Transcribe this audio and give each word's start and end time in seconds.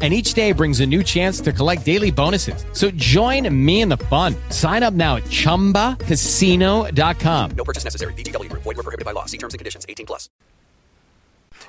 And 0.00 0.14
each 0.14 0.34
day 0.34 0.52
brings 0.52 0.78
a 0.78 0.86
new 0.86 1.02
chance 1.02 1.40
to 1.40 1.52
collect 1.52 1.84
daily 1.84 2.12
bonuses. 2.12 2.64
So 2.72 2.92
join 2.92 3.52
me 3.52 3.80
in 3.80 3.88
the 3.88 3.96
fun. 3.96 4.36
Sign 4.50 4.84
up 4.84 4.94
now 4.94 5.16
at 5.16 5.24
chumbacasino.com. 5.24 7.50
No 7.56 7.64
purchase 7.64 7.82
necessary. 7.82 8.12
VGW 8.12 8.48
Group. 8.48 8.62
Void 8.62 8.76
were 8.76 8.84
prohibited 8.84 9.04
by 9.04 9.10
law. 9.10 9.24
See 9.26 9.38
terms 9.38 9.54
and 9.54 9.58
conditions. 9.58 9.84
18 9.88 10.06
plus. 10.06 10.30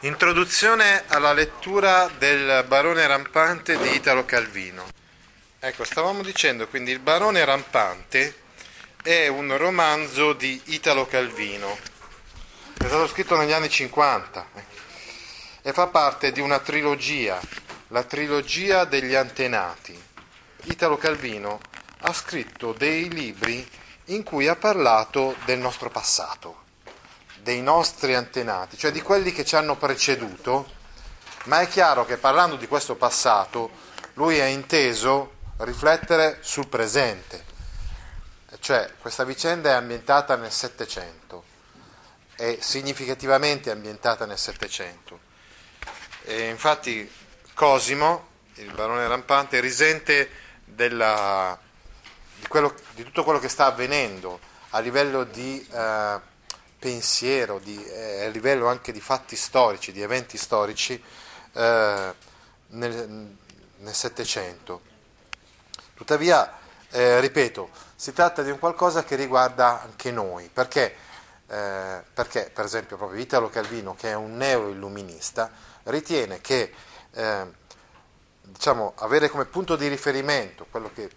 Introduzione 0.02 1.04
alla 1.08 1.34
lettura 1.34 2.10
del 2.18 2.64
Barone 2.68 3.06
Rampante 3.06 3.78
di 3.78 3.96
Italo 3.96 4.24
Calvino. 4.24 4.86
Ecco, 5.60 5.84
stavamo 5.84 6.22
dicendo 6.22 6.70
quindi 6.70 6.92
Il 6.92 7.00
Barone 7.00 7.44
Rampante 7.44 8.34
è 9.04 9.28
un 9.28 9.58
romanzo 9.58 10.32
di 10.32 10.60
Italo 10.66 11.06
Calvino. 11.06 11.78
È 12.78 12.86
stato 12.86 13.08
scritto 13.08 13.36
negli 13.36 13.52
anni 13.52 13.70
50 13.70 14.48
eh, 14.54 14.64
e 15.64 15.74
fa 15.74 15.88
parte 15.88 16.32
di 16.32 16.40
una 16.40 16.60
trilogia, 16.60 17.38
la 17.90 18.04
trilogia 18.04 18.86
degli 18.86 19.16
antenati. 19.16 20.02
Italo 20.64 20.98
Calvino 20.98 21.60
ha 22.02 22.14
scritto 22.14 22.74
dei 22.74 23.10
libri 23.10 23.68
in 24.06 24.24
cui 24.24 24.48
ha 24.48 24.56
parlato 24.56 25.36
del 25.46 25.60
nostro 25.60 25.90
passato 25.90 26.68
dei 27.42 27.62
nostri 27.62 28.16
antenati, 28.16 28.78
cioè 28.78 28.92
di 28.92 29.02
quelli 29.02 29.32
che 29.32 29.46
ci 29.46 29.56
hanno 29.56 29.76
preceduto, 29.76 30.72
ma 31.46 31.62
è 31.62 31.68
chiaro 31.68 32.06
che 32.06 32.18
parlando 32.18 32.56
di 32.56 32.68
questo 32.68 32.96
passato 32.96 33.72
lui 34.14 34.40
ha 34.40 34.46
inteso 34.46 35.38
riflettere 35.58 36.40
sul 36.42 36.68
presente, 36.68 37.44
cioè 38.60 38.94
questa 39.00 39.24
vicenda 39.24 39.70
è 39.70 39.74
ambientata 39.74 40.36
nel 40.36 40.52
Settecento, 40.52 41.44
è 42.36 42.58
significativamente 42.60 43.72
ambientata 43.72 44.26
nel 44.26 44.38
Settecento. 44.38 45.28
Infatti 46.28 47.10
Cosimo, 47.60 48.28
il 48.54 48.72
barone 48.72 49.06
rampante, 49.06 49.60
risente 49.60 50.30
della, 50.64 51.60
di, 52.40 52.48
quello, 52.48 52.74
di, 52.96 53.04
tutto 53.04 53.26
quello 53.26 53.38
che 53.38 53.50
sta 53.50 53.66
avvenendo 53.66 54.40
a 54.70 54.80
livello 54.80 55.26
di... 55.26 55.68
Eh, 55.70 56.20
pensiero, 56.80 57.60
di, 57.60 57.84
eh, 57.84 58.28
a 58.28 58.30
livello 58.30 58.68
anche 58.68 58.94
di 58.94 59.02
fatti 59.02 59.36
storici, 59.36 59.92
di 59.92 60.02
eventi 60.02 60.38
storici 60.38 61.04
eh, 61.52 62.14
nel 62.68 63.36
Settecento. 63.92 64.82
Tuttavia, 65.96 66.58
eh, 66.92 67.20
ripeto, 67.20 67.72
si 67.94 68.14
tratta 68.14 68.42
di 68.42 68.52
un 68.52 68.60
qualcosa 68.60 69.04
che 69.04 69.18
riguarda 69.18 69.82
anche 69.82 70.12
noi, 70.12 70.50
perché, 70.54 70.96
eh, 71.48 72.04
perché 72.14 72.52
per 72.54 72.64
esempio 72.64 72.96
proprio 72.96 73.20
Italo 73.20 73.50
Calvino, 73.50 73.96
che 73.96 74.12
è 74.12 74.16
un 74.16 74.38
neo-illuminista, 74.38 75.52
ritiene 75.84 76.40
che 76.40 76.72
eh, 77.14 77.46
diciamo, 78.42 78.94
avere 78.98 79.30
come 79.30 79.46
punto 79.46 79.76
di 79.76 79.88
riferimento 79.88 80.66
quello 80.70 80.92
che, 80.94 81.10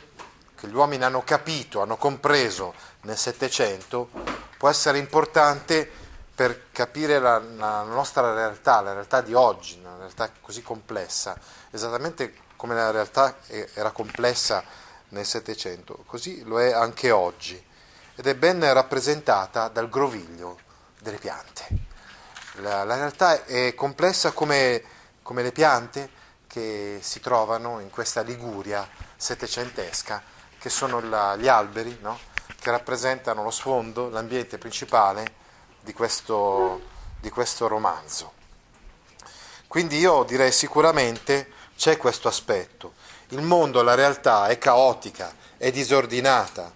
che 0.54 0.68
gli 0.68 0.74
uomini 0.74 1.04
hanno 1.04 1.22
capito, 1.22 1.80
hanno 1.80 1.96
compreso 1.96 2.74
nel 3.02 3.16
Settecento, 3.16 4.08
può 4.56 4.68
essere 4.68 4.98
importante 4.98 5.90
per 6.34 6.70
capire 6.72 7.18
la, 7.18 7.38
la, 7.38 7.82
nostra 7.82 8.32
realtà, 8.32 8.80
la 8.80 8.92
realtà 8.92 9.20
di 9.20 9.34
oggi, 9.34 9.78
una 9.80 9.96
realtà 9.96 10.30
così 10.40 10.62
complessa, 10.62 11.38
esattamente 11.70 12.34
come 12.56 12.74
la 12.74 12.90
realtà 12.90 13.36
era 13.74 13.90
complessa 13.90 14.64
nel 15.08 15.26
Settecento, 15.26 16.04
così 16.06 16.42
lo 16.44 16.60
è 16.60 16.72
anche 16.72 17.10
oggi 17.10 17.62
ed 18.14 18.26
è 18.26 18.34
ben 18.34 18.72
rappresentata 18.72 19.68
dal 19.68 19.88
groviglio 19.88 20.58
delle 21.00 21.18
piante. 21.18 21.66
La, 22.56 22.84
la 22.84 22.96
realtà 22.96 23.44
è 23.44 23.74
complessa 23.74 24.32
come, 24.32 24.82
come, 25.22 25.42
le 25.42 25.52
piante 25.52 26.10
che 26.46 26.98
si 27.00 27.20
trovano 27.20 27.80
in 27.80 27.90
questa 27.90 28.20
Liguria 28.20 28.86
settecentesca, 29.16 30.22
che 30.58 30.68
sono 30.68 31.00
la, 31.00 31.36
gli 31.36 31.48
alberi, 31.48 31.96
no? 32.00 32.18
che 32.60 32.70
rappresentano 32.70 33.42
lo 33.42 33.50
sfondo, 33.50 34.08
l'ambiente 34.08 34.58
principale 34.58 35.34
di 35.80 35.92
questo, 35.92 36.80
di 37.20 37.30
questo 37.30 37.66
romanzo. 37.66 38.32
Quindi 39.66 39.98
io 39.98 40.22
direi 40.24 40.52
sicuramente 40.52 41.50
c'è 41.76 41.96
questo 41.96 42.28
aspetto. 42.28 42.92
Il 43.28 43.40
mondo, 43.40 43.82
la 43.82 43.94
realtà 43.94 44.48
è 44.48 44.58
caotica, 44.58 45.34
è 45.56 45.70
disordinata. 45.70 46.70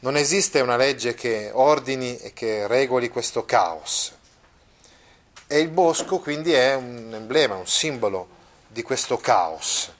Non 0.00 0.16
esiste 0.16 0.60
una 0.60 0.76
legge 0.76 1.14
che 1.14 1.50
ordini 1.52 2.18
e 2.18 2.32
che 2.32 2.66
regoli 2.66 3.08
questo 3.08 3.44
caos. 3.44 4.17
E 5.50 5.60
il 5.60 5.70
bosco 5.70 6.18
quindi 6.18 6.52
è 6.52 6.74
un 6.74 7.10
emblema, 7.14 7.54
un 7.54 7.66
simbolo 7.66 8.28
di 8.68 8.82
questo 8.82 9.16
caos. 9.16 9.90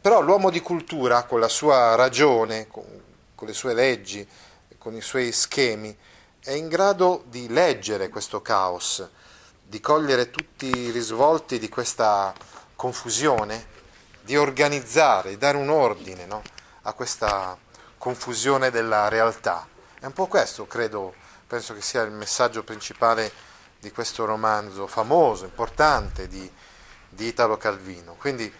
Però 0.00 0.22
l'uomo 0.22 0.48
di 0.48 0.62
cultura, 0.62 1.24
con 1.24 1.40
la 1.40 1.48
sua 1.48 1.94
ragione, 1.94 2.68
con 2.68 2.86
le 3.40 3.52
sue 3.52 3.74
leggi, 3.74 4.26
con 4.78 4.94
i 4.94 5.02
suoi 5.02 5.30
schemi, 5.30 5.94
è 6.40 6.52
in 6.52 6.68
grado 6.68 7.24
di 7.26 7.48
leggere 7.48 8.08
questo 8.08 8.40
caos, 8.40 9.06
di 9.62 9.78
cogliere 9.78 10.30
tutti 10.30 10.74
i 10.74 10.90
risvolti 10.90 11.58
di 11.58 11.68
questa 11.68 12.32
confusione, 12.76 13.66
di 14.22 14.38
organizzare, 14.38 15.28
di 15.28 15.36
dare 15.36 15.58
un 15.58 15.68
ordine 15.68 16.24
no? 16.24 16.42
a 16.82 16.94
questa 16.94 17.58
confusione 17.98 18.70
della 18.70 19.08
realtà. 19.08 19.68
È 20.00 20.06
un 20.06 20.14
po' 20.14 20.28
questo, 20.28 20.66
credo, 20.66 21.12
penso 21.46 21.74
che 21.74 21.82
sia 21.82 22.00
il 22.00 22.12
messaggio 22.12 22.64
principale 22.64 23.30
di 23.80 23.92
questo 23.92 24.24
romanzo 24.24 24.86
famoso, 24.86 25.44
importante 25.44 26.26
di, 26.28 26.50
di 27.08 27.26
Italo 27.26 27.56
Calvino. 27.56 28.14
Quindi 28.18 28.52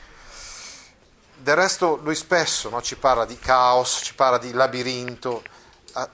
del 1.40 1.54
resto 1.54 1.96
lui 2.02 2.14
spesso 2.14 2.68
no, 2.68 2.82
ci 2.82 2.96
parla 2.96 3.24
di 3.24 3.38
caos, 3.38 4.00
ci 4.02 4.14
parla 4.14 4.38
di 4.38 4.52
labirinto, 4.52 5.42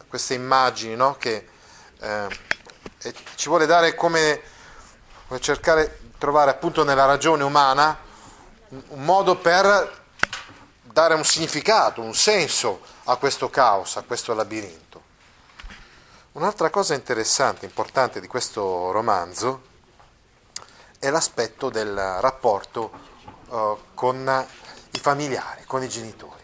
queste 0.08 0.34
immagini 0.34 0.94
no, 0.94 1.16
che 1.16 1.48
eh, 2.00 2.28
ci 3.34 3.48
vuole 3.48 3.66
dare 3.66 3.94
come, 3.94 4.40
come 5.26 5.40
cercare 5.40 5.98
di 6.00 6.12
trovare 6.18 6.50
appunto 6.50 6.84
nella 6.84 7.04
ragione 7.04 7.42
umana 7.42 7.98
un 8.68 9.04
modo 9.04 9.36
per 9.36 10.02
dare 10.82 11.14
un 11.14 11.24
significato, 11.24 12.00
un 12.00 12.14
senso 12.14 12.80
a 13.04 13.16
questo 13.16 13.50
caos, 13.50 13.96
a 13.96 14.02
questo 14.02 14.32
labirinto. 14.32 15.03
Un'altra 16.34 16.68
cosa 16.68 16.92
interessante, 16.94 17.64
importante 17.64 18.20
di 18.20 18.26
questo 18.26 18.90
romanzo 18.90 19.62
è 20.98 21.08
l'aspetto 21.08 21.70
del 21.70 21.94
rapporto 21.94 22.90
uh, 23.50 23.78
con 23.94 24.46
i 24.90 24.98
familiari, 24.98 25.62
con 25.64 25.84
i 25.84 25.88
genitori. 25.88 26.42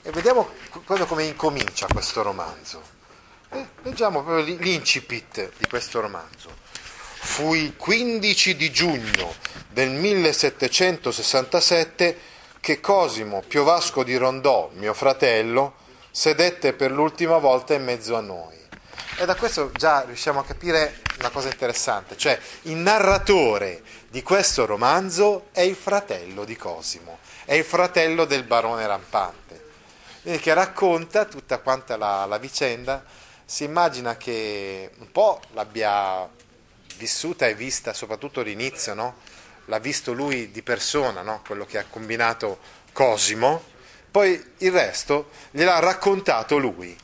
E 0.00 0.10
vediamo 0.12 0.48
proprio 0.86 1.04
come 1.04 1.24
incomincia 1.24 1.88
questo 1.92 2.22
romanzo. 2.22 2.80
Eh, 3.50 3.68
leggiamo 3.82 4.22
proprio 4.22 4.56
l'incipit 4.56 5.58
di 5.58 5.66
questo 5.68 6.00
romanzo. 6.00 6.48
Fu 6.72 7.52
il 7.52 7.76
15 7.76 8.56
di 8.56 8.72
giugno 8.72 9.34
del 9.68 9.90
1767 9.90 12.18
che 12.60 12.80
Cosimo 12.80 13.42
Piovasco 13.46 14.04
di 14.04 14.16
Rondò, 14.16 14.70
mio 14.72 14.94
fratello, 14.94 15.74
sedette 16.10 16.72
per 16.72 16.90
l'ultima 16.90 17.36
volta 17.36 17.74
in 17.74 17.84
mezzo 17.84 18.16
a 18.16 18.22
noi. 18.22 18.60
E 19.16 19.24
da 19.24 19.34
questo 19.36 19.70
già 19.72 20.02
riusciamo 20.02 20.40
a 20.40 20.44
capire 20.44 21.00
una 21.18 21.30
cosa 21.30 21.48
interessante, 21.48 22.16
cioè 22.16 22.38
il 22.62 22.76
narratore 22.76 23.82
di 24.08 24.22
questo 24.22 24.66
romanzo 24.66 25.48
è 25.52 25.60
il 25.60 25.76
fratello 25.76 26.44
di 26.44 26.56
Cosimo 26.56 27.18
è 27.44 27.54
il 27.54 27.64
fratello 27.64 28.24
del 28.24 28.44
barone 28.44 28.86
rampante, 28.86 29.64
che 30.22 30.54
racconta 30.54 31.24
tutta 31.24 31.58
quanta 31.58 31.96
la, 31.96 32.24
la 32.26 32.38
vicenda, 32.38 33.04
si 33.44 33.64
immagina 33.64 34.16
che 34.16 34.90
un 34.98 35.10
po' 35.10 35.40
l'abbia 35.52 36.28
vissuta 36.96 37.46
e 37.48 37.54
vista, 37.54 37.92
soprattutto 37.92 38.40
l'inizio, 38.42 38.94
no? 38.94 39.16
l'ha 39.66 39.78
visto 39.78 40.12
lui 40.12 40.50
di 40.50 40.62
persona, 40.62 41.22
no? 41.22 41.42
quello 41.44 41.66
che 41.66 41.78
ha 41.78 41.84
combinato 41.88 42.58
Cosimo, 42.92 43.70
poi 44.10 44.52
il 44.58 44.70
resto 44.70 45.30
gliel'ha 45.50 45.80
raccontato 45.80 46.58
lui. 46.58 46.96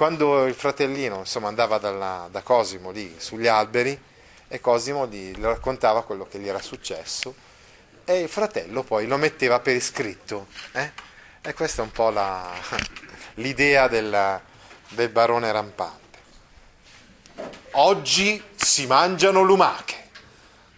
Quando 0.00 0.46
il 0.46 0.54
fratellino 0.54 1.18
insomma, 1.18 1.48
andava 1.48 1.76
dalla, 1.76 2.26
da 2.30 2.40
Cosimo 2.40 2.90
lì 2.90 3.16
sugli 3.18 3.46
alberi 3.46 4.02
e 4.48 4.58
Cosimo 4.58 5.06
gli 5.06 5.34
raccontava 5.38 6.04
quello 6.04 6.26
che 6.26 6.38
gli 6.38 6.48
era 6.48 6.62
successo 6.62 7.34
e 8.06 8.20
il 8.20 8.30
fratello 8.30 8.82
poi 8.82 9.06
lo 9.06 9.18
metteva 9.18 9.60
per 9.60 9.76
iscritto. 9.76 10.46
Eh? 10.72 10.90
E 11.42 11.52
questa 11.52 11.82
è 11.82 11.84
un 11.84 11.90
po' 11.90 12.08
la, 12.08 12.50
l'idea 13.34 13.88
della, 13.88 14.40
del 14.88 15.10
barone 15.10 15.52
rampante. 15.52 16.18
Oggi 17.72 18.42
si 18.54 18.86
mangiano 18.86 19.42
lumache. 19.42 20.08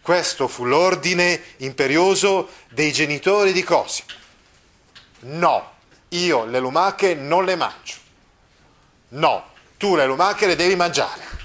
Questo 0.01 0.49
fu 0.49 0.65
l'ordine 0.65 1.41
imperioso 1.59 2.49
dei 2.71 2.91
genitori 2.91 3.53
di 3.53 3.63
Cosimo. 3.63 4.09
No, 5.21 5.75
io 6.09 6.45
le 6.45 6.59
lumache 6.59 7.15
non 7.15 7.45
le 7.45 7.55
mangio. 7.55 8.02
No, 9.15 9.45
tu 9.77 9.95
le 9.95 10.07
lumache 10.07 10.47
le 10.47 10.57
devi 10.57 10.75
mangiare. 10.75 11.41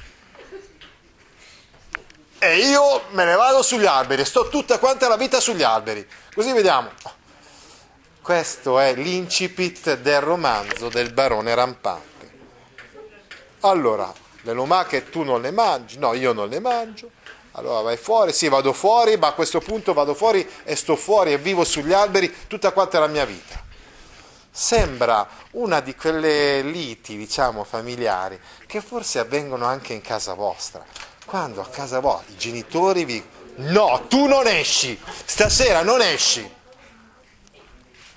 E 2.39 2.59
io 2.59 3.03
me 3.09 3.25
ne 3.25 3.35
vado 3.35 3.61
sugli 3.61 3.85
alberi, 3.85 4.23
sto 4.23 4.47
tutta 4.47 4.79
quanta 4.79 5.07
la 5.07 5.17
vita 5.17 5.39
sugli 5.39 5.63
alberi. 5.63 6.07
Così 6.33 6.53
vediamo. 6.53 6.91
Questo 8.21 8.79
è 8.79 8.93
l'incipit 8.93 9.97
del 9.97 10.21
romanzo 10.21 10.87
del 10.87 11.11
barone 11.11 11.55
rampante. 11.55 12.31
Allora, 13.61 14.13
le 14.41 14.53
lumache 14.53 15.09
tu 15.09 15.23
non 15.23 15.41
le 15.41 15.51
mangi, 15.51 15.97
no, 15.97 16.13
io 16.13 16.31
non 16.31 16.47
le 16.47 16.59
mangio. 16.59 17.09
Allora 17.53 17.81
vai 17.81 17.97
fuori, 17.97 18.31
sì, 18.31 18.47
vado 18.47 18.71
fuori, 18.71 19.17
ma 19.17 19.27
a 19.27 19.33
questo 19.33 19.59
punto 19.59 19.93
vado 19.93 20.13
fuori 20.13 20.47
e 20.63 20.75
sto 20.75 20.95
fuori 20.95 21.33
e 21.33 21.37
vivo 21.37 21.65
sugli 21.65 21.91
alberi 21.91 22.33
tutta 22.47 22.71
quanta 22.71 22.99
la 22.99 23.07
mia 23.07 23.25
vita. 23.25 23.65
Sembra 24.59 25.29
una 25.51 25.81
di 25.81 25.93
quelle 25.93 26.63
liti, 26.63 27.15
diciamo, 27.15 27.63
familiari, 27.63 28.39
che 28.65 28.81
forse 28.81 29.19
avvengono 29.19 29.65
anche 29.65 29.93
in 29.93 30.01
casa 30.01 30.33
vostra. 30.33 30.83
Quando 31.27 31.61
a 31.61 31.67
casa 31.67 31.99
vostra 31.99 32.33
i 32.33 32.37
genitori 32.37 33.05
vi 33.05 33.23
no, 33.57 34.05
tu 34.07 34.25
non 34.25 34.47
esci, 34.47 34.99
stasera 35.25 35.83
non 35.83 36.01
esci. 36.01 36.51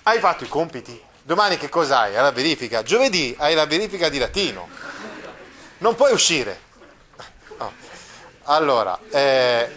Hai 0.04 0.19
fatto 0.19 0.44
i 0.44 0.48
compiti? 0.48 0.98
Domani 1.20 1.58
che 1.58 1.69
cosa 1.69 2.00
hai? 2.00 2.16
Hai 2.16 2.22
la 2.22 2.32
verifica? 2.32 2.82
Giovedì 2.82 3.36
hai 3.38 3.54
la 3.54 3.66
verifica 3.66 4.08
di 4.08 4.16
latino. 4.16 4.66
Non 5.76 5.94
puoi 5.94 6.14
uscire. 6.14 6.58
No. 7.58 7.70
Allora, 8.44 8.98
eh, 9.10 9.69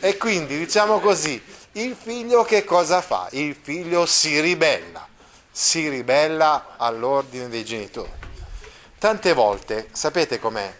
e 0.00 0.18
quindi 0.18 0.58
diciamo 0.58 1.00
così, 1.00 1.42
il 1.72 1.96
figlio 1.98 2.44
che 2.44 2.62
cosa 2.62 3.00
fa? 3.00 3.26
Il 3.30 3.56
figlio 3.58 4.04
si 4.04 4.38
ribella, 4.38 5.08
si 5.56 5.88
ribella 5.88 6.74
all'ordine 6.78 7.48
dei 7.48 7.64
genitori. 7.64 8.10
Tante 8.98 9.32
volte, 9.34 9.88
sapete 9.92 10.40
com'è? 10.40 10.74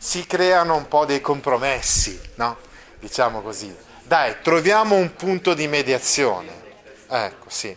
Si 0.00 0.26
creano 0.26 0.74
un 0.74 0.88
po' 0.88 1.04
dei 1.04 1.20
compromessi, 1.20 2.20
no? 2.34 2.58
Diciamo 2.98 3.42
così. 3.42 3.72
Dai, 4.02 4.38
troviamo 4.42 4.96
un 4.96 5.14
punto 5.14 5.54
di 5.54 5.68
mediazione. 5.68 6.50
Ecco, 7.06 7.48
sì. 7.48 7.76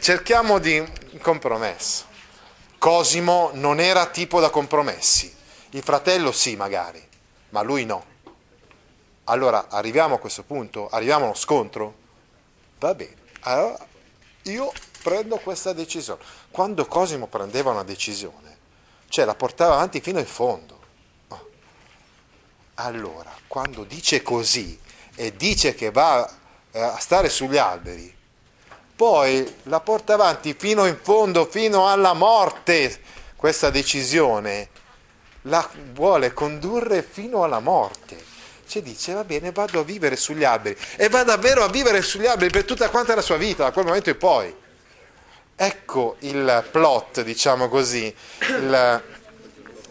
Cerchiamo 0.00 0.58
di 0.58 0.78
un 0.78 1.18
compromesso. 1.22 2.04
Cosimo 2.76 3.48
non 3.54 3.80
era 3.80 4.04
tipo 4.04 4.40
da 4.40 4.50
compromessi. 4.50 5.34
Il 5.70 5.82
fratello 5.82 6.30
sì, 6.30 6.56
magari, 6.56 7.02
ma 7.48 7.62
lui 7.62 7.86
no. 7.86 8.04
Allora 9.24 9.68
arriviamo 9.70 10.16
a 10.16 10.18
questo 10.18 10.42
punto, 10.42 10.90
arriviamo 10.90 11.22
a 11.22 11.28
uno 11.28 11.34
scontro? 11.34 11.94
Va 12.80 12.94
bene, 12.94 13.16
allora 13.40 13.78
io 14.42 14.70
prendo 15.04 15.36
questa 15.36 15.74
decisione. 15.74 16.22
Quando 16.50 16.86
Cosimo 16.86 17.26
prendeva 17.26 17.72
una 17.72 17.82
decisione, 17.82 18.56
cioè 19.10 19.26
la 19.26 19.34
portava 19.34 19.74
avanti 19.74 20.00
fino 20.00 20.18
in 20.18 20.24
fondo. 20.24 20.80
Oh. 21.28 21.48
Allora, 22.76 23.30
quando 23.46 23.84
dice 23.84 24.22
così 24.22 24.80
e 25.14 25.36
dice 25.36 25.74
che 25.74 25.90
va 25.90 26.26
eh, 26.70 26.80
a 26.80 26.98
stare 26.98 27.28
sugli 27.28 27.58
alberi, 27.58 28.12
poi 28.96 29.56
la 29.64 29.80
porta 29.80 30.14
avanti 30.14 30.54
fino 30.58 30.86
in 30.86 30.98
fondo, 31.02 31.44
fino 31.44 31.90
alla 31.90 32.14
morte, 32.14 32.98
questa 33.36 33.68
decisione 33.68 34.70
la 35.42 35.68
vuole 35.92 36.32
condurre 36.32 37.02
fino 37.02 37.44
alla 37.44 37.60
morte 37.60 38.32
ci 38.66 38.80
dice 38.80 39.12
va 39.12 39.24
bene 39.24 39.52
vado 39.52 39.80
a 39.80 39.82
vivere 39.82 40.16
sugli 40.16 40.42
alberi 40.42 40.74
e 40.96 41.10
va 41.10 41.22
davvero 41.22 41.62
a 41.62 41.68
vivere 41.68 42.00
sugli 42.00 42.24
alberi 42.24 42.50
per 42.50 42.64
tutta 42.64 42.88
quanta 42.88 43.14
la 43.14 43.20
sua 43.20 43.36
vita 43.36 43.64
da 43.64 43.72
quel 43.72 43.84
momento 43.84 44.08
in 44.08 44.16
poi 44.16 44.54
ecco 45.56 46.16
il 46.20 46.66
plot 46.70 47.22
diciamo 47.22 47.68
così 47.68 48.14
il, 48.48 49.02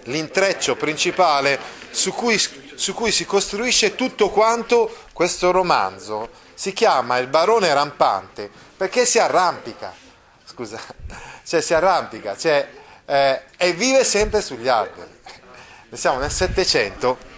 l'intreccio 0.03 0.75
principale 0.75 1.59
su 1.91 2.11
cui, 2.13 2.37
su 2.37 2.93
cui 2.93 3.11
si 3.11 3.25
costruisce 3.25 3.95
tutto 3.95 4.29
quanto 4.29 4.93
questo 5.13 5.51
romanzo. 5.51 6.41
Si 6.53 6.73
chiama 6.73 7.17
il 7.17 7.27
barone 7.27 7.73
rampante 7.73 8.49
perché 8.75 9.05
si 9.05 9.19
arrampica. 9.19 9.93
Scusa 10.45 10.79
cioè 11.45 11.61
si 11.61 11.73
arrampica 11.73 12.37
cioè, 12.37 12.69
eh, 13.05 13.41
e 13.57 13.73
vive 13.73 14.03
sempre 14.03 14.41
sugli 14.41 14.67
alberi. 14.67 15.11
Siamo 15.91 16.19
nel 16.19 16.31
Settecento. 16.31 17.31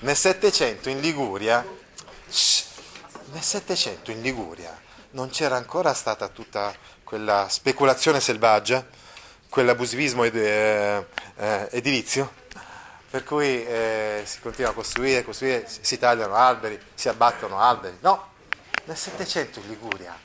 Nel 0.00 0.16
Settecento 0.16 0.88
in 0.88 1.00
Liguria, 1.00 1.64
nel 1.64 3.42
Settecento 3.42 4.10
in 4.10 4.20
Liguria 4.20 4.81
non 5.12 5.30
c'era 5.30 5.56
ancora 5.56 5.92
stata 5.94 6.28
tutta 6.28 6.74
quella 7.04 7.46
speculazione 7.48 8.20
selvaggia, 8.20 8.86
quell'abusivismo 9.48 10.24
ed, 10.24 10.36
eh, 10.36 11.06
eh, 11.36 11.68
edilizio, 11.72 12.32
per 13.10 13.24
cui 13.24 13.64
eh, 13.64 14.22
si 14.24 14.40
continua 14.40 14.70
a 14.70 14.74
costruire, 14.74 15.24
costruire, 15.24 15.66
si 15.68 15.98
tagliano 15.98 16.34
alberi, 16.34 16.80
si 16.94 17.08
abbattono 17.08 17.58
alberi. 17.58 17.98
No, 18.00 18.30
nel 18.84 18.96
Settecento 18.96 19.60
in 19.60 19.68
Liguria 19.68 20.18